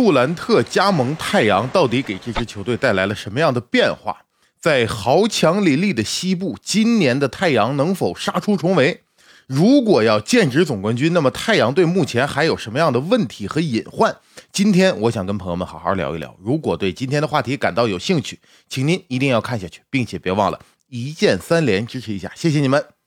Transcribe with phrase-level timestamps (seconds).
[0.00, 4.16] 杜兰特加盟太阳到底给这支球队带来了什么样的变化？
[4.58, 9.02] 在豪强林立的西部，今年的太阳能否杀出重围？
[9.46, 14.16] 如果要剑指总冠军，那么太阳队目前还有什么样的问题和隐患？
[14.50, 16.34] 今天我想跟朋友们好好聊一聊。
[16.42, 18.38] 如果对今天的话题感到有兴趣，
[18.70, 20.58] 请您一定要看下去，并且别忘了
[20.88, 22.99] 一键三连支持一下，谢谢你们。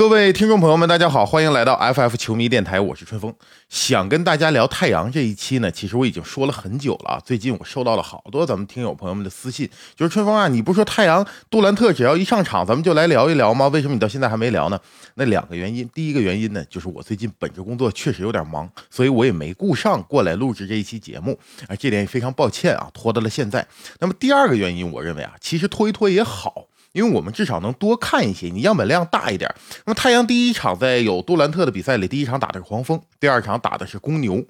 [0.00, 3.34] 各位听众朋友们，大家好，欢迎来到 FF 球迷电台，我是春风。
[3.68, 7.20] 想跟大家聊太阳这一期呢，其实我已经说了很久了。
[7.22, 13.68] 最近我收到了好多咱们听友朋友们的私信，就是春风啊，你不是说太阳杜兰特只要一上场，咱们就来聊一聊吗？
[13.68, 14.80] 为什么你到现在还没聊呢？
[15.16, 21.38] 那两个原因，第一个原因呢，就是我最近本职工作确实有点忙，所以我也没顾上过来录制这一期节目
[21.68, 23.66] 啊，这点也非常抱歉啊，拖到了现在。
[23.98, 26.68] 那么第二个原因，我认为啊，其实拖一拖也好。
[26.92, 29.52] 因为我们至少能多看一些，你样本量大一点。
[29.84, 34.44] 那么太阳第一场在有杜兰特的比赛里，第一场打的是黄蜂，第二场打的是公牛。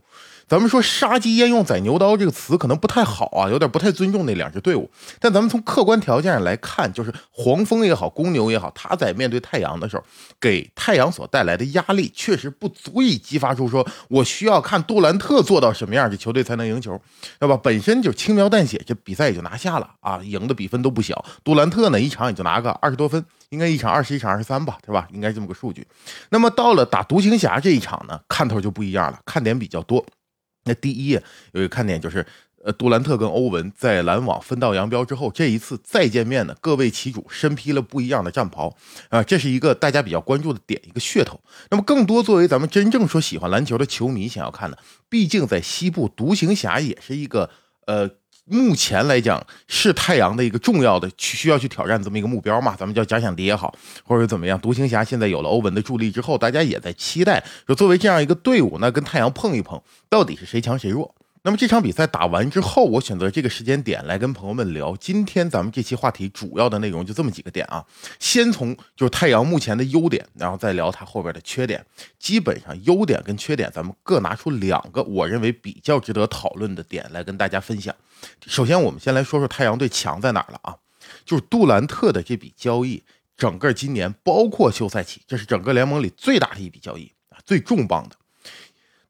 [0.51, 4.91] 咱们说“杀鸡焉用宰牛刀”这个词可能不太好啊，有点不太尊重那两支队伍。
[5.21, 10.03] 但咱们从客观条件上来看，就是黄蜂也好，公牛也好，他在面对太阳的时候，
[10.41, 17.01] 给太阳所带来的压力确实不足以激发出说我需要看杜兰特做到什么样，这球队才能赢球，
[17.39, 17.57] 对吧？
[17.63, 21.25] 本身就轻描淡写，这比赛也就拿下了啊，赢的比分都不小。
[21.45, 25.07] 杜兰特呢，一场也就拿个二十多分，应该一场二十一场二十三吧，对吧？
[25.13, 25.87] 应该这么个数据。
[26.31, 30.05] 那么到了打独行侠这一场呢，看头就不一样了，看点比较多。
[30.65, 31.11] 那第一
[31.53, 32.27] 有一个看点就是，
[32.63, 38.77] 呃，杜兰特跟欧文在篮网分道扬镳之后，这一次再见面呢，各为其主，身披了不一样的战袍
[39.09, 41.41] 啊，这是一个大家比较关注的点，一个噱头。
[41.71, 47.51] 那么更多作为咱们真正说喜欢篮球的球迷想要看的，毕竟在西部独行侠也是一个
[47.87, 48.11] 呃。
[48.51, 52.75] 目前来讲是太阳的一个重要的需要去挑战这么一个目标嘛？
[52.77, 53.73] 咱们叫假想敌也好，
[54.05, 54.59] 或者怎么样。
[54.61, 61.15] 独行侠现在有了欧文的助力之后，大家也在期待说，作为这样一个队伍，那跟太阳碰一碰，到底是谁强谁弱？
[61.43, 64.95] 那么这场比赛打完之后，我选择这个时间点来跟朋友们聊。
[64.97, 67.83] 今天咱们这期话题主要的内容就这么几个点啊，
[68.19, 71.83] 先从就是太阳目前的优点，然后再聊它后边的缺点。
[72.19, 77.95] 基本上优点跟缺点，咱们各拿出两个我认为比较值得讨论的点来跟大家分享。
[78.47, 80.77] 首先，我们先来说说太阳队强在哪儿了啊？
[81.25, 83.03] 就是杜兰特的这笔交易，
[83.39, 88.17] 整个今年包括休赛期，这是整个联盟里最大的一笔交易啊，最重磅的。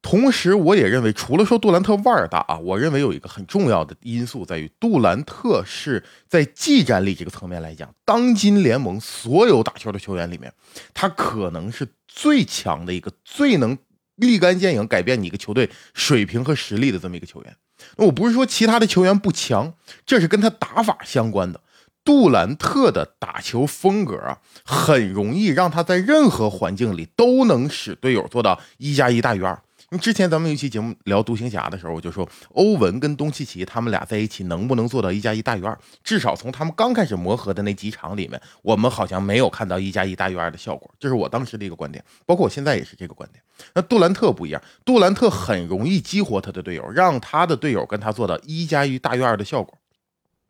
[0.02, 10.52] 同时，我也认为，除了说杜兰特腕儿大啊，我认为有一个很重要的因素在于，杜兰特是在技战力这个层面来讲，当今联盟所有打球的球员里面，
[10.94, 13.76] 他可能是最强的一个，最能
[14.16, 17.54] 立竿见影改变你一个球队水平和实力的这么一个球员。
[17.96, 19.74] 那我不是说其他的球员不强，
[20.06, 21.60] 这是跟他打法相关的。
[22.02, 29.62] 杜兰特的打球风格啊，很容易让他在任何环境里都能使队友做到一加一大于二。
[29.92, 35.76] 你之前咱们有一期节目聊独行侠的时候，我就说欧文跟东契奇他们俩在一起能不能做到一加一大于二？
[36.04, 40.88] 至少从他们刚开始磨合的那几场里面，我们好像没有看到一加一大于二的效果。
[41.00, 43.42] 这是我当时的一个观点，包括我现在也是这个观点。
[43.74, 49.76] 那杜兰特不一样，杜兰特很容易激活他的队友，让他的队友跟他做到一加一大于二的效果。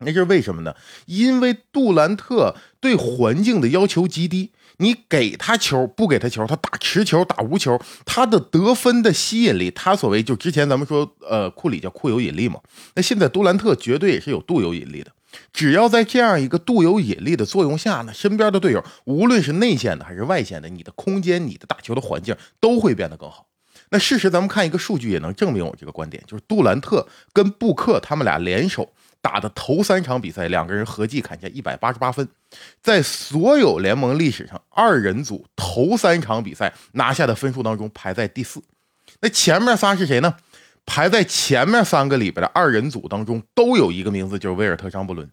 [0.00, 0.74] 那是为什么呢？
[1.06, 4.50] 因为杜兰特对环境的要求极低。
[4.82, 12.58] 你给他球不给他球，他打持球打无球，他的得分的吸引力，他所谓就之前咱们说，呃，库里叫库有引力嘛。
[12.94, 15.12] 那现在杜兰特绝对也是有度有引力的。
[15.52, 23.48] 只要在这样一个度有引力的作用下呢，身边的队友无论是内线的还是外线的，你的空间、你的打球的环境都会变得更好。
[23.90, 28.90] 那事实咱们看一个数据也能证明我这个观点，就是杜兰特跟布克他们俩联手。
[29.22, 32.26] 打的头三场比赛，两个人合计砍下一百八十八分，
[32.82, 38.62] 在所有联盟历史上，二人组头三场比赛拿下的分数当中排在第四。
[39.20, 40.34] 那前面仨是谁呢？
[40.86, 45.30] 排在前面三个里边的二人组当中都有一个名字，就是威尔特·张伯伦。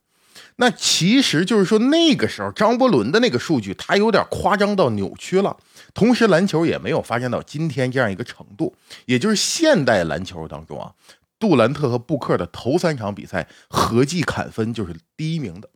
[0.58, 5.56] 那其实就是说，那个时候张伯伦的那个数据，他有点夸张到扭曲了。
[5.94, 10.92] 同时，篮球也没有发展到今天这样一个程度，也就是现代篮球当中啊。
[11.40, 15.70] 杜兰特和布克的头三场比赛合计砍分就是第一名的，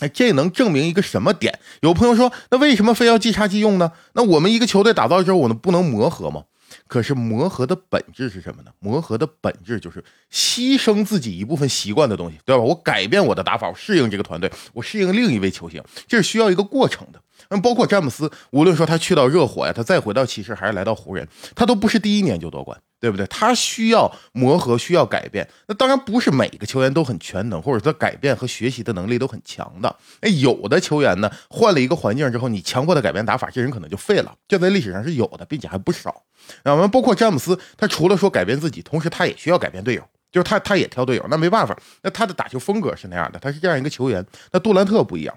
[0.00, 1.58] 哎，这能证明一个什么点？
[1.82, 3.92] 有朋友说，那为什么非要即插即用呢？
[4.14, 6.44] 那我们一个球队打造之后，我们不能磨合吗？
[6.86, 8.70] 可是磨合的本质是什么呢？
[8.78, 12.62] 磨合的本质就是牺牲自己一部分习惯的东西，对吧？
[12.62, 17.20] 我改变我的打法，我适应这个团队，我适应另一位球星，这是需要一个过程的。
[17.48, 23.26] 那包括詹姆斯，无论说他去到热火呀，他再回到骑士，还是来到湖人，他都不是第一年就夺冠，对不对？
[23.26, 25.48] 他需要磨合，需要改变。
[25.66, 29.94] 那当然不是每个球员都很全能，或者说改变和学习的能力都很强的。
[30.20, 34.34] 哎，有的球员呢，换了一个环境之后，你强迫他改变打法，这人可能就废了。
[34.46, 36.22] 这在历史上是有的，并且还不少。
[36.64, 40.02] 那我们包括詹姆斯，他除了说改变自己，同时他也需要改变队友。
[40.30, 44.22] 就是他他也挑队友，那没办法，那他的打球风格是那样的，他是这样一个球员。
[44.52, 45.34] 那杜兰特不一样，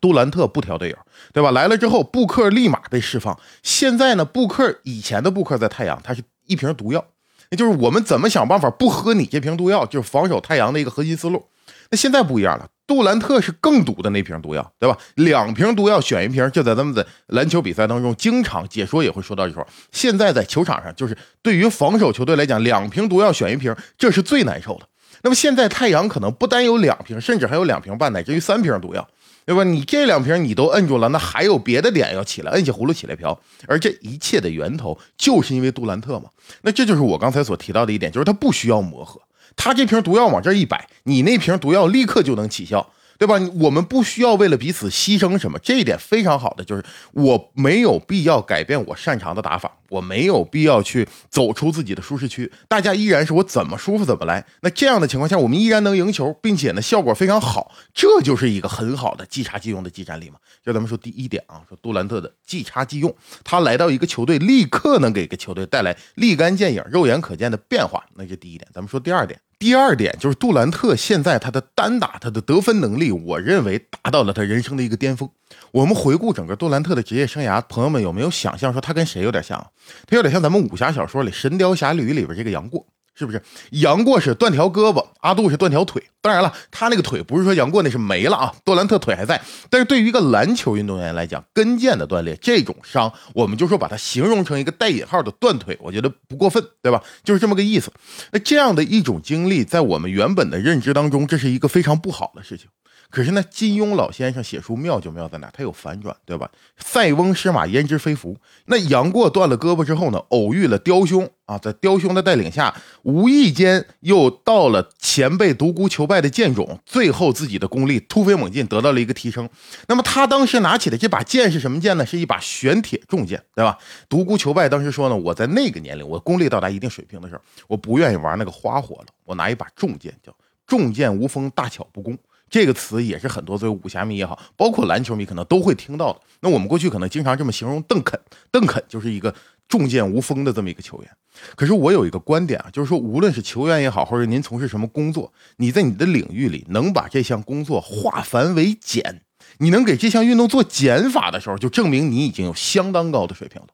[0.00, 0.96] 杜兰特不挑队友，
[1.34, 1.50] 对吧？
[1.50, 3.38] 来了之后，布克立马被释放。
[3.62, 7.04] 现在呢，布克以前的布克在太阳，他是一瓶毒药，
[7.50, 11.46] 那就是我们怎么想办法不喝你这瓶毒药，就是防守太阳的一个核心思路。
[11.90, 12.68] 那现在不一样了。
[12.86, 14.98] 杜兰特是更毒的那瓶毒药，对吧？
[15.14, 19.66] 两瓶毒药选一瓶，就在咱们的篮球比赛当中，经常解说也会说到这说。
[19.90, 24.86] 现在在球场上，就是对于防守球队来讲，两瓶毒药选一瓶，这是最难受的。
[25.22, 29.08] 那么现在太阳可能不单有两瓶，甚至还有两瓶半，乃至于三瓶毒药，
[29.46, 29.62] 对吧？
[29.64, 33.38] 你这两瓶你都摁住了，那还有别的点要起来，摁下葫芦起来瓢。
[33.66, 36.30] 而这一切的源头，就是因为杜兰特嘛。
[36.62, 39.20] 那这就是我刚才所提到的一点，就是他不需要磨合。
[39.56, 42.90] 他这瓶毒药往这一摆，你那瓶毒药立刻就能起效。
[43.18, 43.38] 对吧？
[43.60, 54.44] 我们不需要为了彼此牺牲什么，这一点非常好的就是我没有必要改变我擅长的打法，我没有必要去走出自己的舒适区，大家依然是我怎么舒服怎么来。
[54.62, 60.36] 那这样的情况下，我们依然能赢球，并且呢效果非常好，这就是一个很好的即插即用的技战力嘛。
[60.64, 63.14] 就咱们说第一点啊，说杜兰特的即插即用，
[63.44, 68.68] 他来到一个球队，立刻能给一个球队带来立竿见影、肉眼可见的变化，那是第一点。
[68.74, 69.40] 咱们说第二点。
[69.64, 75.26] 第二点就是杜兰特现在他的单打他的得分能力，我认为达到了他人生的一个巅峰。
[75.72, 79.58] 我们回顾整个杜兰特的职业生涯，朋友们有没有想象说他跟谁有点像？
[80.06, 82.86] 他有点像咱们武侠小说里《神雕侠侣》里边这个杨过。
[83.14, 83.40] 是不是
[83.70, 86.02] 杨过是断条胳膊，阿杜是断条腿？
[86.20, 89.40] 当然了，他那个腿不是说杨过那是没了啊，杜兰特腿还在。
[89.70, 97.02] 但是对于一个篮球运动员来讲，跟腱的断裂这种伤，我们就说把它形容成一个带引号的断腿，我觉得不过分，对吧？
[97.22, 97.92] 就是这么个意思。
[98.32, 102.66] 那这样的一种经历，在我们原本的认知当中，这是一个非常不好的事情。
[103.10, 105.48] 可是呢，金庸老先生写书妙就妙在哪？
[105.52, 106.50] 他有反转，对吧？
[106.78, 108.36] 塞翁失马焉知非福。
[108.64, 119.48] 那杨过断了胳膊之后呢，偶遇了雕兄啊，在雕兄的带领下，无意间又到了前辈独孤求败的剑冢，最后自己的功力突飞猛进，得到了一个提升。
[119.86, 122.06] 那么他当时拿起的这把剑是什么剑呢？
[122.06, 123.76] 是一把玄铁重剑，对吧？
[124.08, 130.34] 独孤求败当时说呢，我在那个年龄，我功力到达一定水平的时候，我不愿意玩那个花活了，我拿一把重剑，叫
[130.66, 132.16] 重剑无锋，大巧不工。
[132.50, 136.20] 这个词也是很多作为武侠迷也好，包括篮球迷可能都会听到的。
[136.40, 138.20] 那我们过去可能经常这么形容邓肯，
[138.52, 139.34] 邓肯就是一个
[139.68, 141.10] 重剑无锋的这么一个球员。
[141.56, 149.22] 可是我有一个观点啊，就是说，无论是球员也好，或者您从事什么工作，你在你的领域里能把这项工作化繁为简，
[149.58, 153.68] 你能给这项运动做减法的时候，就证明你已经有相当高的水平了。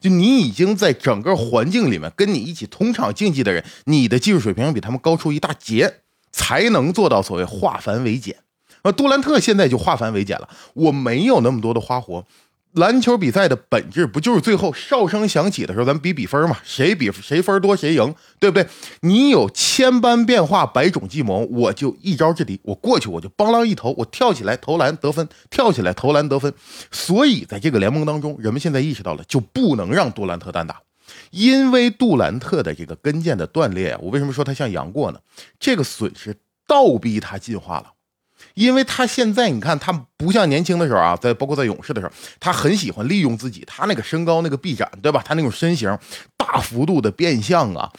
[0.00, 6.00] 就你已经在整个环境里面跟你一起同场竞技的人，你的技术水平比他们高出一大截。
[6.36, 8.36] 才能做到所谓化繁为简，
[8.82, 10.48] 而，杜兰特现在就化繁为简了。
[10.74, 12.26] 我没有那么多的花活。
[12.74, 16.56] 篮球比赛的本质不就是最后哨声响起的时候，咱们比比分嘛？
[16.64, 18.66] 谁比谁分多谁赢，对不对？
[19.00, 22.58] 你有千般变化，百种计谋，我就一招制敌。
[22.64, 26.52] 我过去我就邦啷一投，我跳起来投篮得分，跳起来投篮得分。
[26.90, 30.80] 所以在这个联盟当中，人们现在意识到了，就不能让杜兰特单打。
[31.30, 35.20] 因为杜兰特的这个跟腱的断裂，我为什么说他像杨过呢？
[35.60, 36.34] 这个损失
[36.66, 37.92] 倒逼他进化了，
[38.54, 45.22] 因为他现在你看他不像年轻的时候啊，在包括在勇士的时候，他很喜欢利用自己，他那个身高那个臂展，对吧？
[45.24, 45.98] 他那种身形
[46.36, 47.90] 大幅度的变相啊，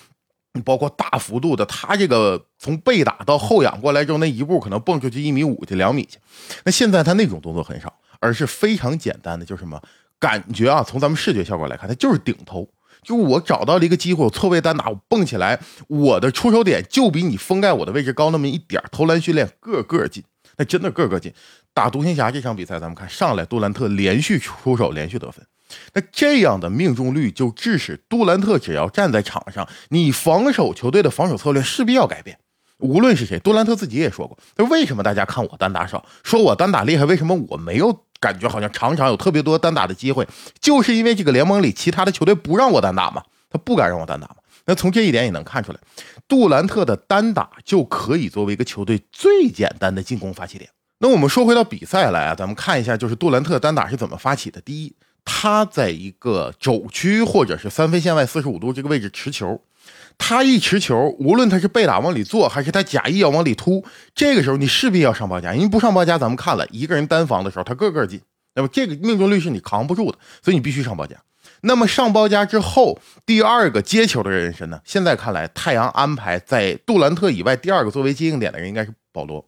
[0.63, 6.17] 包括大幅度的他这个从背打到后仰过来之后，那一步可能蹦出去一米五去两米去。
[6.63, 9.81] 那现在他那种动作很少，而是非常简单的，就是什么
[10.19, 10.81] 感觉啊？
[10.81, 12.67] 从咱们视觉效果来看，他就是顶头。
[13.03, 20.23] 就我找到了一个机会，我错位单打，我蹦起来，我的出手点就比你封盖我的位置高那么一点投篮训练个个进，
[20.57, 21.33] 那真的个个进。
[21.73, 25.45] 打独行侠这场比赛，咱们看上来杜兰特连续出手，连续得分，
[25.93, 32.37] 那这样的命中率就致使杜兰特只要站在场上，你防守球队的防守策略势必要改变。
[32.77, 38.01] 无论是谁，杜兰特自己也说过，那为什么大家看我单打少，说我单打厉害，为什么我没有？
[38.17, 40.25] 感觉好像常常有特别多单打的机会，
[40.59, 43.21] 就是因为这个联盟里其他的球队不让我单打嘛，
[43.51, 44.35] 他不敢让我单打嘛。
[44.65, 45.79] 那从这一点也能看出来，
[46.27, 50.69] 杜兰特的单打就可以作为一个球队最简单的进攻发起点。
[50.99, 54.61] 那我们说回到比赛来啊，咱们看一下，就是杜兰特单打是怎么发起的。
[54.61, 59.61] 第一，他在一个肘区或者是三分线外四十五度这个位置持球。
[60.17, 63.83] 他一持球，无论他是背打往里做，还是他假意要往里突，
[64.15, 68.21] 这个时候你势必要上包夹，因为不上包夹，咱们看了一个人单防的时候，他个个进，
[68.55, 71.15] 那么这个命中率是你扛不住的，所以你必须上包夹。
[71.61, 74.79] 那么上包夹之后，第二个接球的人是呢？
[74.85, 79.45] 现在看来，太阳安排在杜兰特以外第二个作为接应点的人应该是保罗。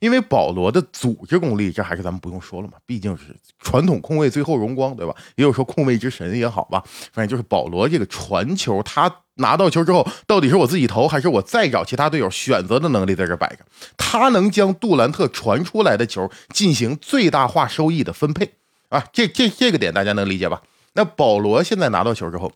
[0.00, 5.14] 因为保罗的组织功力，这还是咱们不用说了嘛，毕竟是传统控卫最后荣光，对吧？
[5.36, 6.82] 也有说控卫之神也好吧，
[7.12, 13.64] 反正就是保罗这个传球，他拿到球之后，到底是我自己投，还是我再找其他队友选择的能力在这摆着，
[13.96, 18.52] 他能将杜兰特传出来的球进行最大化收益的分配
[18.90, 20.60] 啊，这这这个点大家能理解吧？
[20.94, 22.50] 那保罗现在拿到球之后，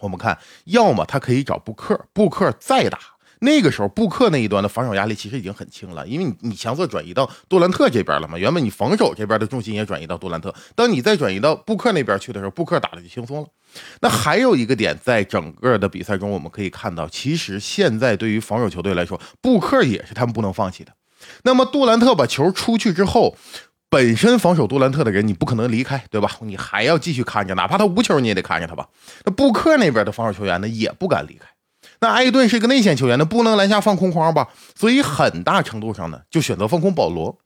[0.00, 2.98] 我们看，要么他可以找布克，布克再打。
[3.40, 8.38] 那个时候，布克那一端的防守压力其实已经很轻了，因为你你强侧转移到杜兰特这边了嘛。
[8.38, 13.48] 原本你防守这边的重心也转移到杜兰特，当你再转移到布克那边去的时候，布克打的就轻松了。
[14.00, 20.92] 那还有一个点，在整个的比赛中，我们可以看到，其实现在对于防守球队来说，布克也是他们不能放弃的。
[21.42, 23.36] 那么杜兰特把球出去之后，
[23.94, 26.28] 本身防守杜兰特的人你不可能离开，对吧？
[26.40, 28.88] 你还要继续看着，哪怕他无球你也得看着他吧。
[29.24, 31.46] 那布克那边的防守球员呢，也不敢离开。
[32.00, 34.48] 那埃顿是一个内线球员，那不能篮下放空框吧？
[34.74, 37.38] 所以很大程度上呢，就选择放空保罗，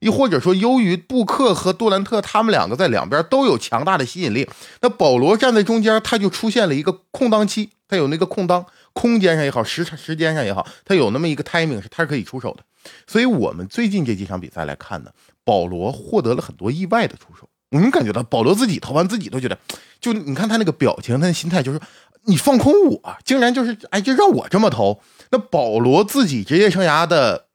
[0.00, 4.46] 亦或者说，由于布克和杜兰特他们两个在两边都有强大的吸引力，
[4.82, 12.62] 那保罗站在中间，他就出现了一个空档期，他有那个空档，空间上也好，时时间上也好，他有那么一个 timing 是他是可以出手的。
[13.06, 15.10] 所以，我们最近这几场比赛来看呢，
[15.44, 17.48] 保罗获得了很多意外的出手。
[17.70, 19.58] 我们感觉到保罗自己投完自己都觉得，
[20.00, 21.80] 就你看他那个表情，他的心态就是。
[22.26, 24.98] 你放空我，竟然就是哎，就让我这么投。
[25.30, 27.48] 那保罗自己职业生涯的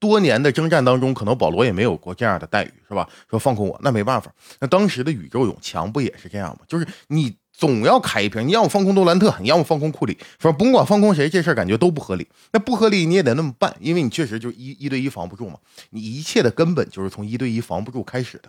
[0.00, 3.08] 多年的征战当中，可能保罗也没有过这样的待遇，是吧？
[3.30, 4.32] 说放空我，那没办法。
[4.58, 6.64] 那当时的宇宙永强不也是这样吗？
[6.66, 12.24] 就是你总要开一瓶，你让我放空杜兰特，你让我放空库里，反正甭管放空谁，这事儿感觉都不合理。
[12.52, 15.58] 那不合理你也得那么办，因为你确实就一一对一防不住嘛。
[15.90, 18.48] 你一切的根本就是从一对一防不住开始的。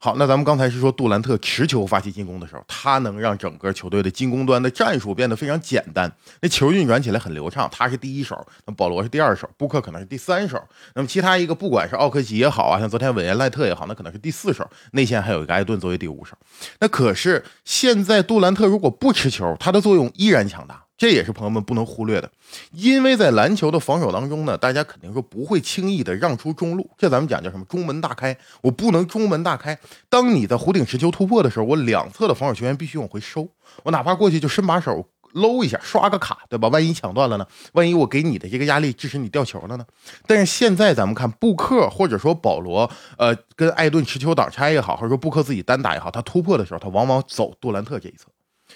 [0.00, 7.68] 好，那咱们刚才是说杜兰特持球发起进攻的时候，他能让整个球队的进攻端的战术变得非常简单，那球运转起来很流畅。
[7.72, 10.62] 他是第一手，那保罗是第二手，布克可能是第三手，
[10.94, 16.36] 那么其他一个不管是奥克吉也好啊，像昨天韦恩赖特也好，那可能是第四手，内线还有一个艾顿作为第五手。
[16.78, 20.84] 那可是现在杜兰特如果不持球，他的作用依然强大。
[20.98, 22.28] 这也是朋友们不能忽略的，
[22.72, 27.64] 因为在篮球的防守当中呢，大家肯定说不会轻易的让出中路，这咱们讲叫什么？
[27.66, 29.78] 中门大开，我不能中门大开。
[30.08, 33.48] 当你在弧顶持球突破的时候，我两侧的防守球员必须往回收，
[33.84, 36.66] 我哪怕过去就伸把手搂一下，刷个卡，对吧？
[36.66, 37.46] 万一抢断了呢？
[37.74, 39.86] 万一我给你的这个压力致使你掉球了呢？
[40.26, 48.26] 但是现在咱们看布克或者说保罗，呃，跟艾顿持球挡拆也好，或者说布克自己单打也好，他突破的时候，他往往走杜兰特这一侧。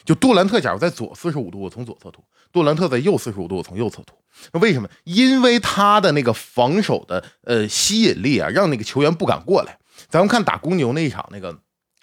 [0.05, 2.21] 就杜兰特，假如在左四十五度，我从左侧突；
[2.53, 4.15] 杜兰特在右四十五度，我从右侧突。
[4.53, 4.89] 那为什么？
[5.05, 9.79] 因为他的那个防守的呃吸引力啊，让那个球员不敢过来。
[10.09, 11.57] 咱们看打公牛那一场，那个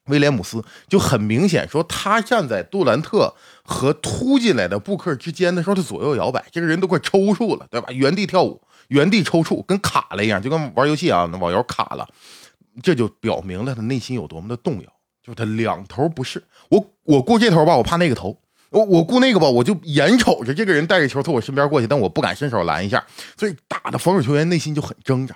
[0.06, 7.89] 威廉姆斯就很明显，说他站在杜兰特和突进来的布克之间的时候，他左右摇摆，这个人都快抽搐了，对吧？
[7.91, 12.08] 原地跳舞，原地抽搐，跟卡了一样，就跟玩游戏啊，网游卡了，
[12.82, 14.89] 这就表明了他内心有多么的动摇。
[15.24, 18.38] 就他两头不是我，我顾这头吧，我怕那个头；
[18.72, 23.06] 我我顾那个吧，我就眼瞅着这个人带着球从我身边过去，但我不敢伸手拦一下，
[23.38, 25.36] 所以打的防守球员内心就很挣扎。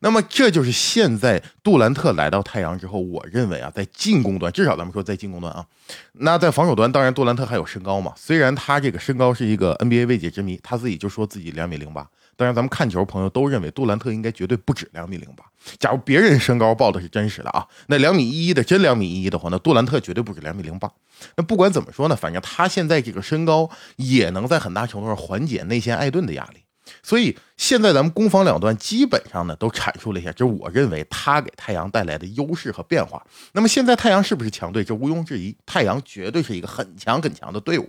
[0.00, 5.64] 那么这就是现在杜兰特来到太阳之后，我认为啊，在进攻端，至少咱们说在进攻端啊，
[6.12, 12.06] 那在防守端，当然杜兰特还有身高嘛，虽然他这个身高是一个 NBA 未解之谜，他自己就说自己两米零八。
[12.36, 15.44] 当然，咱们看球朋友都认为杜兰特应该绝对不止两米零八。
[15.78, 20.90] 假如别人身高报的是真实的啊，那两米一一的真两米一一的话，那杜兰特绝对不止两米零八。
[21.36, 26.60] 那不管怎么说呢，反正他现在这个身高也能在很大程度上缓解内线艾顿的压力。
[27.02, 33.24] 所以现在咱们攻防两端基本上呢都阐述了一下，就是我认为他给太阳带来的优势和变化。
[33.52, 34.84] 那么现在太阳是不是强队？
[34.84, 37.88] 这毋庸置疑，太阳绝对是一个很强很强的队伍。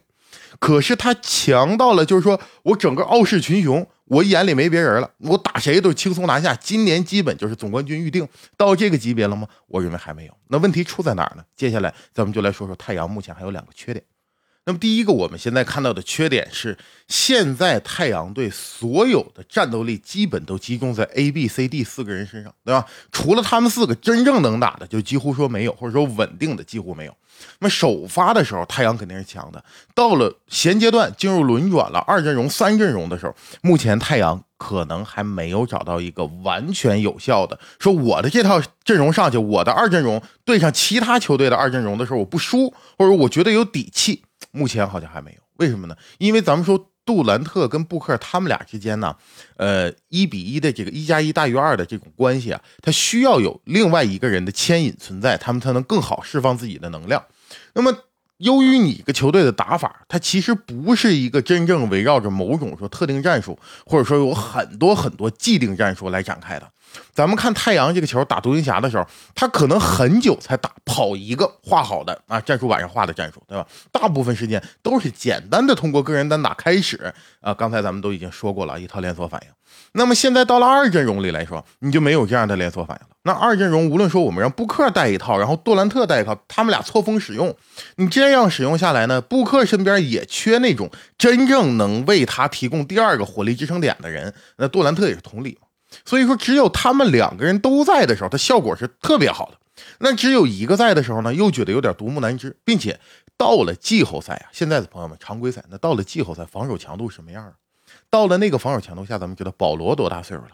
[0.57, 3.85] 可是他强到了，就是说我整个傲视群雄。
[4.07, 6.55] 我眼里没别人了，我打谁都轻松拿下。
[6.55, 9.47] 今年基本就是总冠军预定，到这个级别了吗？
[9.67, 10.37] 我认为还没有。
[10.47, 11.43] 那问题出在哪儿呢？
[11.55, 14.03] 接下来咱们就来说说太阳目前还有两个缺点。
[14.67, 22.85] 那么第一个，我们现在看到的缺点是，现在太阳队所有的战斗力基本都集中在 A、B、C、D 四个人身上，对吧？
[23.13, 27.15] 除了他们四个真正能打的，就几乎说没有，或者说稳定的几乎没有。
[27.59, 29.63] 那么首发的时候，太阳肯定是强的。
[29.95, 44.23] 到了衔阶段，进入轮转了，二阵容、三阵容的时候，目前太阳可能还没有找到一个完全有效的，说我的这套阵容上去，我的二阵容对上其他球队的二阵容的时候，我不输，或者我觉得有底气。
[44.51, 45.95] 目前好像还没有，为什么呢？
[46.17, 49.15] 因为咱们说杜兰特跟布克他们俩之间呢，
[49.55, 57.23] 呃，一比一的这个一加一大于二的这种关系啊，他需要有另外一个人的牵引存在，他们才能更好释放自己的能量。
[57.73, 57.95] 那么
[58.37, 66.69] 由于你一个球队的打法，它其实不是一个真正围绕着某种说特定战术，或者说有很多很多既定战术来展开的。
[67.13, 73.67] 咱们看太阳这个球打独行侠的时候，他可能很久才打跑一个画好的啊战术板上画的战术，对吧？
[73.91, 77.53] 大部分时间都是简单的通过个人单打开始啊。
[77.53, 79.51] 刚才咱们都已经说过了一套连锁反应。
[79.91, 83.15] 那么现在到了二阵容里来说，你就没有这样的连锁反应了。
[83.27, 87.53] 那二阵容无论说我们让布克带一套，然后杜兰特带一套，他们俩错峰使用，
[87.97, 94.33] 你这样使用下来呢，布克身边也缺那种真正能为他提供第二个火力支撑点的人。
[94.55, 95.59] 那杜兰特也是同理。
[96.05, 99.57] 所以说，只有他们两个人都在的时候，他效果是特别好的。
[99.99, 102.97] 那只有一个在的时候呢，又觉得有点独木难支，并且
[103.35, 107.51] 到了季后赛啊，现在的朋友们，常规赛那到了季后赛，防守强度什么样啊？
[108.09, 110.51] 到了那个防守强度下，咱们知道保罗多大岁数了，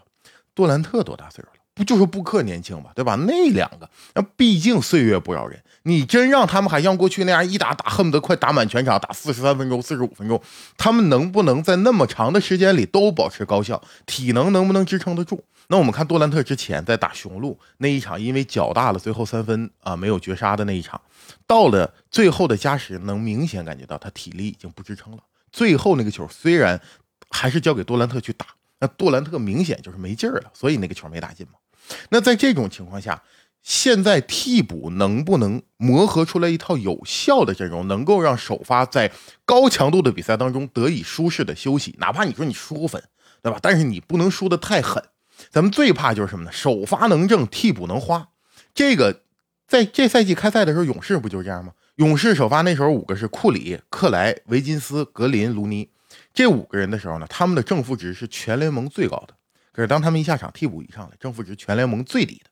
[0.56, 1.63] 杜兰特多大岁数了？
[1.74, 3.16] 不就是布克年轻嘛，对吧？
[3.26, 5.60] 那两个，那毕竟岁月不饶人。
[5.86, 10.40] 你真让他们还像过去那样一打打，恨不得快打满全场，打四十三分钟、四十五分钟，
[10.78, 13.82] 他们能不能在那么长的时间里都保持高效？
[14.06, 15.44] 体能能不能支撑得住？
[15.68, 20.98] 那我们看杜兰特之前在打雄鹿那一场，因为脚大了，最后三分啊没有绝杀的那一场，
[21.46, 25.18] 到了最后的加时，能明显感觉到他体力已经不支撑了。
[25.52, 26.80] 最后那个球虽然
[27.30, 28.46] 还是交给杜兰特去打，
[28.78, 31.58] 那杜兰特明显就是没劲儿了，所以那个球没打进嘛。
[32.10, 33.22] 那在这种情况下，
[33.62, 39.10] 现在替补能不能磨合出来一套有效的阵容，能够让首发在
[39.44, 41.94] 高强度的比赛当中得以舒适的休息？
[41.98, 43.02] 哪怕你说你输分，
[43.42, 43.58] 对吧？
[43.62, 45.02] 但是你不能输的太狠。
[45.50, 46.52] 咱们最怕就是什么呢？
[46.52, 48.28] 首发能挣，替补能花。
[48.74, 49.22] 这个
[49.66, 51.72] 在这赛季开赛的时候，勇士不就是这样吗？
[51.96, 55.88] 勇士首发那时候五个是库里、克莱、维金斯、格林、卢尼，
[56.32, 59.34] 这五个人的时候呢，他们的正负值是全联盟最高的。
[59.74, 62.50] 可是当他们一下场，替补一上来，正负值全联盟最低的。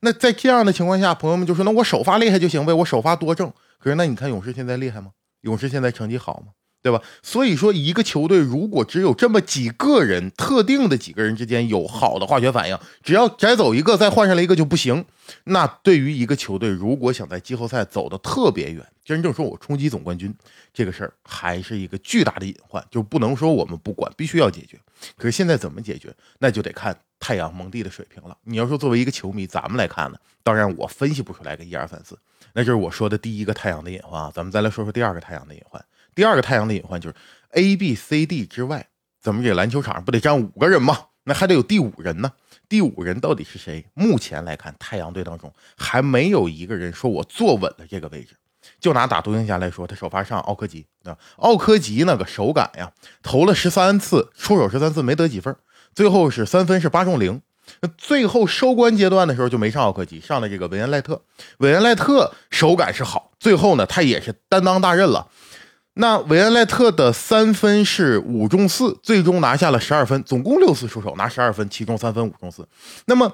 [0.00, 5.12] 那在这样的情况下，朋友们就说：“那我首发厉害就行呗，我首发多挣。”可是那你看勇士现在厉害吗？
[5.40, 6.52] 勇士现在成绩好吗？
[6.80, 7.02] 对吧？
[7.24, 15.04] 所以说，一个球队如果只有这么几个人，特定的几个人之间有好的化学反应，只要摘走一个，再换上来一个就不行。
[15.44, 20.32] 那对于一个球队，如果想在季后赛走得特别远，真正说我冲击总冠军
[20.72, 24.78] 这个事儿，还是一个巨大的隐患，就不能说我们不管，必须要解决。
[25.16, 28.36] 可是现在怎么解决，那就得看太阳蒙蒂的水平了。
[28.44, 32.18] 你要说作为一个球迷，咱们来看呢，当然我分析不出来个一二三四，
[32.52, 34.32] 那就是我说的第一个太阳的隐患啊。
[34.34, 35.84] 咱们再来说说第二个太阳的隐患。
[36.14, 37.16] 第二个太阳的隐患就是
[37.50, 38.88] A、B、C、D 之外，
[39.20, 41.06] 咱们这篮球场上不得站五个人吗？
[41.24, 42.32] 那还得有第五人呢。
[42.68, 43.86] 第五人到底是谁？
[43.94, 48.34] 目前来看，太阳队当中还没有一个人说我坐稳了这个位置。
[48.80, 52.90] 就拿打独行侠来说，他首发上奥科吉啊，奥科吉那个手感呀，
[53.22, 55.54] 投了十三次，出手十三次没得几分，
[55.94, 57.40] 最后是三分是八中零。
[57.82, 61.20] 那最后收官阶段的时候就没上奥科吉，上了这个韦恩赖特。
[61.58, 65.28] 韦恩赖特手感是好，最后呢他也是担当大任了。
[65.94, 72.66] 那韦恩赖特的三分是五中四，最终拿下了十二分，总共六次出手拿十二分，其中三分五中四。
[73.06, 73.30] 那么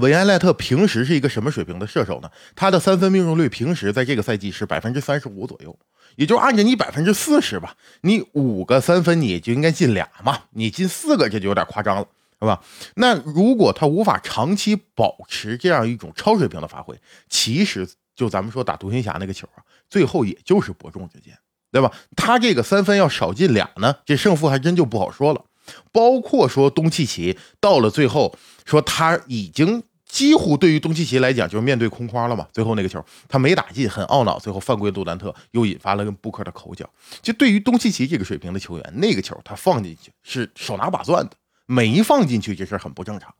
[0.00, 2.30] 韦恩赖特平时是一个什么水平的射手呢？
[2.54, 5.78] 他的三分命中率平时在这个赛季是百分之三十五左右，
[6.16, 12.06] 也就按着你百分之四十吧，你五个三分你就应该进俩嘛，你进四个这就有点夸张了，
[12.40, 12.60] 是吧？
[12.96, 21.36] 那如果他无法长期保持这样一种超水平的发挥，其实就咱们说打独行侠那个球啊，最后也就是伯仲之间。
[21.70, 21.90] 对吧？
[22.14, 25.44] 他这个三分要少进俩呢，这胜负还真就不好说了。
[25.92, 32.46] 包括说东契奇到了最后，说他已经几乎对于东契奇来讲就是面对空框了嘛。
[32.52, 34.38] 最后那个球他没打进，很懊恼。
[34.38, 36.88] 最后犯规杜兰特又引发了跟布克的口角。
[37.22, 41.30] 就对于东契奇这个水平的球员，那个球他放进去是手拿把攥的，
[41.66, 43.34] 没放进去这事很不正常。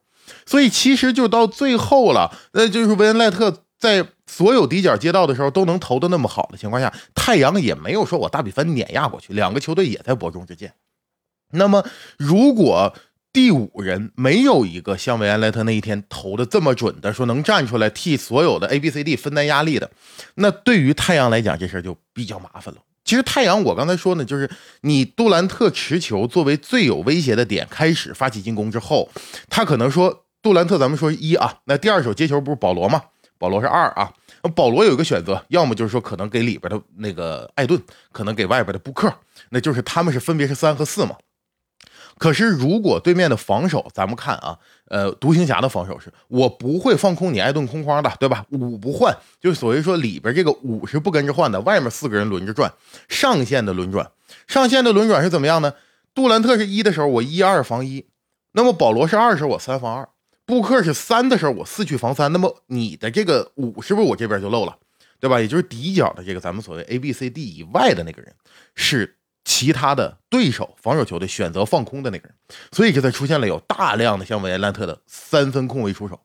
[0.46, 3.62] 所以其实就到最后了，那就是维恩赖特。
[3.76, 10.72] 在所有底角街道的时候都能投的那么好的情况下，太阳也没有说我大比分碾压过去，两个球队也在伯仲之间。
[11.54, 11.84] 那么，
[12.18, 12.94] 如果
[13.32, 19.90] 第五人没有一个像维安莱特那一天投的这么准的，说能站出来替所有的 A、B、C、D 分担压力的，
[20.36, 22.80] 那对于太阳来讲，这事儿就比较麻烦了。
[23.04, 24.48] 其实太阳，我刚才说呢，就是
[24.82, 29.10] 你杜兰特持球作为最有威胁的点开始发起进攻之后，
[29.50, 33.02] 他可能说杜兰特，咱们说一啊，那第二手接球不是保罗吗？
[33.36, 34.12] 保罗是二啊，
[34.54, 39.12] 保罗有一个选择，要么就是说可能给里边的那个艾顿，可能给外边的布克，
[39.50, 41.16] 那就是他们是分别是三和四嘛。
[42.18, 48.46] 可是如果对面的防守，咱们看啊，呃，独行侠的防守是我不会放空你艾顿空框的，对吧？
[48.50, 52.72] 五不换，就是所谓说里边这个五是不跟着换的，外面四个人轮着转，
[53.08, 54.10] 上线的轮转，
[54.46, 55.74] 上线的轮转是怎么样呢？
[56.14, 58.06] 杜兰特是一的时候，我一二防一，
[58.52, 60.08] 那么保罗是二的时候，我三防二。
[60.46, 64.76] 布克是三的时候，我四去防三，那么你的这个五是不是我这边就漏了，
[65.18, 65.40] 对吧？
[65.40, 68.30] 也就是底角的这个咱们所谓 A、B、C、D 以外的那个人，
[68.74, 72.34] 是其他的对手防守球队选择放空的那个人，
[72.72, 76.20] 所以这才出现了有大量的像维埃兰特的三分空位出手。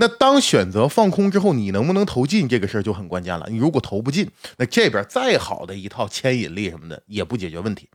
[0.00, 3.48] 那当选择放空之后，你能不能投进这个事儿就很关键了。
[3.50, 7.88] 你如果投不进，那这边再好的一套牵引力什么的也不解决问题，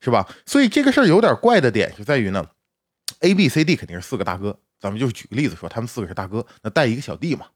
[0.00, 0.26] 是吧？
[0.46, 2.46] 所以这个事儿有点怪的点是在于呢
[3.20, 7.46] ，A、B、C、D 肯定是四个大哥，咱们就举个例子说，他们四个是大哥，那带一个小弟嘛。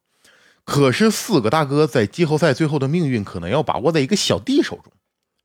[0.66, 4.92] 可是四个大哥在季后赛最后的命运可能要把握在一个小弟手中，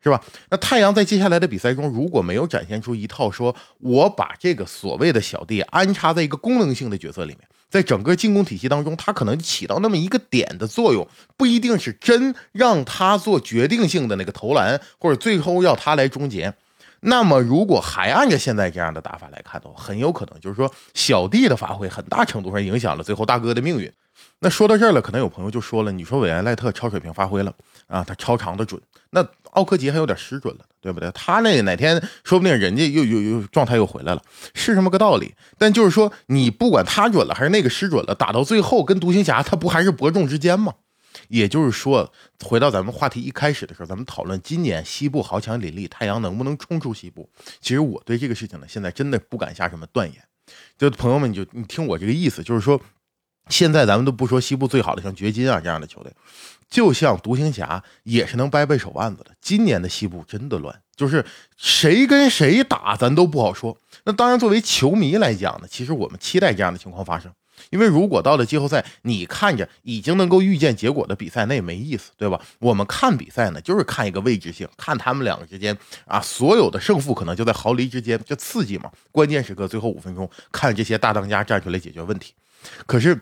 [0.02, 0.22] 是吧？
[0.50, 16.54] 那太阳在接下来的比赛中如果没有展现出一套说我把这个所谓的小弟安插在一个功能性的角色里面，在整个进攻体系当中，他可能起到那么一个点的作用，不一定是真让他做决定性的那个投篮，或者最后要他来终结。
[17.02, 23.92] 那么如果还按照现在这样的打法来看的话，很有可能就是说小弟的发挥很大程度上影响了最后大哥的命运。
[24.40, 27.54] 那说到这儿了，可能有朋友就说了：“你说韦恩赖特超水平发挥了
[27.88, 31.10] 啊，他超长的准，那奥科吉还有点失准了，对不对？
[31.12, 34.22] 他那哪天说不定人家又又又状态又回来了，
[34.54, 35.34] 是这么个道理。
[35.58, 40.76] 但就是说，你不管他准了还是那个失准了，打到最后跟独行侠他不还是伯仲之间吗？
[41.28, 42.14] 也就是说，
[42.46, 47.28] 回到咱们话题一开始的时候，咱们讨论今年西部豪强林立，太阳能不能冲出西部？
[47.60, 50.24] 其实我对这个事情呢，现在真的不敢下什么断言。
[50.78, 52.80] 就朋友们，你就你听我这个意思，就是说。
[53.48, 56.14] 现在咱们都不说西部最好的像掘金啊这样的球队，
[56.70, 59.32] 就像独行侠也是能掰掰手腕子的。
[59.42, 61.26] 今年的西部真的乱，就是
[61.58, 63.76] 谁跟谁打咱都不好说。
[64.04, 67.32] 那当然，作为球迷来讲呢，其实我们期待这样的情况发生，
[67.72, 72.40] 因为如果到了季后赛，你看着已经能够预见结果的比赛，那也没意思，对吧？
[72.60, 78.92] 我们看比赛呢，就是看一个未知性，看他们两个之间啊，所有的胜负可能就在毫厘之间，就刺激嘛。
[79.12, 82.34] 关键时刻最后五分钟，看这些大当家站出来解决问题。
[82.86, 83.20] 可是。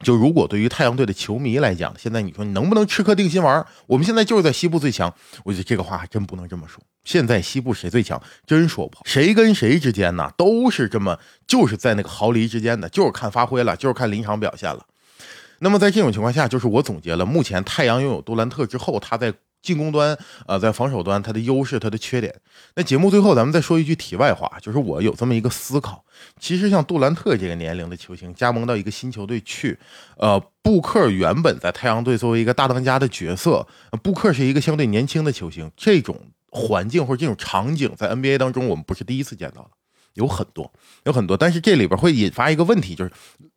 [0.00, 3.64] 就如果对于太阳队的球迷来讲，现在你说你能不能吃颗定心丸？
[3.86, 6.82] 我们现在就是在西部最强，我觉得这个话还真不能这么说。
[7.04, 9.02] 现在西部谁最强，真说不好。
[9.04, 14.84] 谁跟谁之间呢，都是这么，就是在那个毫厘之间的，就是看发挥了，就是看临场表现了。
[15.60, 19.32] 那么在这种情况下，就是我总结了目前太阳拥有杜兰特之后，他在。
[19.64, 22.32] 进攻端，呃，在防守端，它的优势，它的缺点。
[22.76, 26.04] 那节目最后，咱们再说一句题外话，就是我有这么一个思考：
[26.38, 29.78] 其实像杜兰特这个年龄的球星加盟到一个新球队去，
[30.18, 33.66] 呃，布克原本在太阳队作为一个大当家的角色，
[34.02, 39.70] 布克是一个相对年轻的球星，这种环境或者这种场景在 NBA 当中，我们不是第一次见到了，
[40.12, 40.70] 有很多，
[41.04, 41.36] 有很多。
[41.36, 43.10] 但是这里边会引发一个问题，就是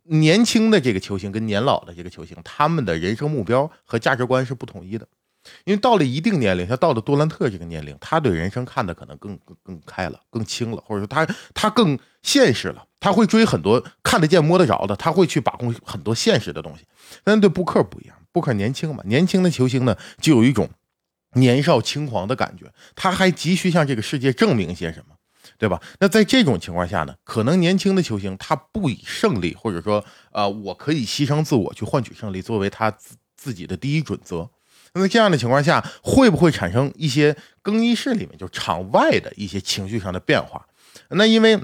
[0.04, 5.06] 年轻的这个球星跟年老的这个球星，他们的人生目标和价值观是不统一的。
[5.66, 16.86] 因为到了一定年龄，他到了杜兰特这个年龄，他对人生看的可能更更更开了，更轻了，或者说他他更现实了，他会追很多看得见摸得着的，他会去把控很多现实的东西。
[17.24, 20.70] 但对布克不一样，布克年轻嘛，年轻的球星呢就有一种
[21.34, 25.16] 年少轻狂的感觉，他还急需向这个世界证明些什么，
[25.58, 25.82] 对吧？
[26.00, 34.50] 那在这种情况下呢，可能年轻的球星他不以胜利，或者说呃我可以牺牲自我去换取胜利作为他自自己的第一准则。
[34.98, 40.66] 那这样的情况下，会不会产生一些更衣室里面就场外的一些情绪上的变化？
[41.10, 41.60] 那因为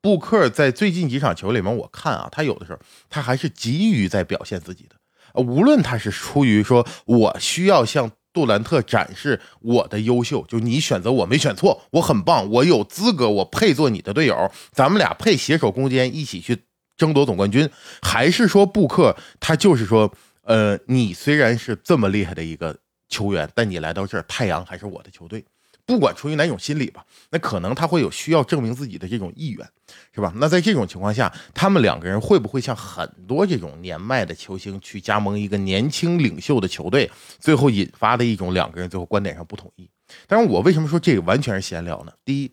[0.00, 16.64] 布克在最近几场球里面，我看啊，他有的时候他还是急于在表现自己的，无论他是出于说我需要向杜兰特展示我的优秀，就你选择我没选错，我很棒，我有资格，我配做你的队友，咱们俩配携手攻坚，一起去
[16.96, 17.68] 争夺总冠军，
[18.02, 20.14] 还是说布克他就是说。
[20.50, 22.76] 呃，你虽然是这么厉害的一个
[23.08, 25.44] 球员，但你来到这儿，太阳还是我的球队。
[25.86, 29.64] 不管出于哪种心理吧，那可能他会有需要证明自己的这种意愿，
[30.12, 30.32] 是吧？
[30.34, 37.08] 那在这种情况下，他们两个人会不会像很多这种年迈的球星去加盟一个年轻领袖的球队，
[37.38, 39.88] 最后引发的一种两个人最后观点上不统一？
[40.26, 42.12] 但是我为什么说这个完全是闲聊呢？
[42.24, 42.52] 第一，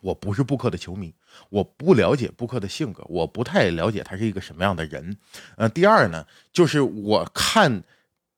[0.00, 1.14] 我不是布克的球迷。
[1.48, 5.16] 我不了解布克的性格，我不太了解他是一个什么样的人。
[5.56, 7.82] 呃，第二呢，就是我看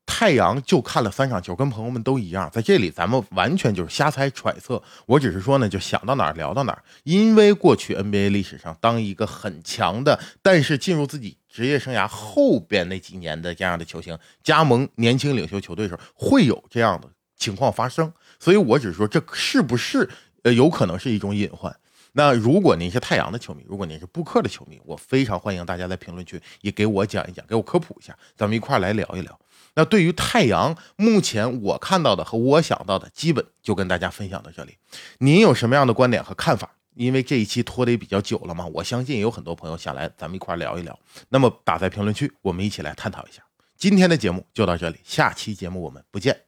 [0.05, 4.83] 太阳就看了三场球，跟朋友们都一样，在这里咱们完全就是瞎猜揣测。
[5.07, 6.83] 我只是说呢，就想到哪儿聊到哪儿。
[7.05, 18.13] 因为过去 NBA 历史上，当一个很强的，但是进入自己职业生涯后边那几年的这样的球星加盟年轻领袖球队的时候，会有这样的情况发生。
[18.41, 20.11] 所以我只是说，这是不是
[20.43, 21.75] 呃有可能是一种隐患？
[22.12, 29.38] 那如果您是太阳的球迷，如果您是布克的球迷，我非常欢迎大家在评论区也给我讲一讲，给我科普一下，咱们一块来聊一聊。
[29.75, 34.77] 那对于太阳，目前我看到的和我想到的，基本就跟大家分享到这里。
[35.18, 36.70] 您有什么样的观点和看法？
[36.94, 40.98] 因为这一期拖得也比较久了嘛，我相信有很多朋友想来咱们一块聊一聊。
[41.31, 43.42] 那么打在评论区，我们一起来探讨一下。
[43.79, 46.38] 今天的节目就到这里，下期节目我们不见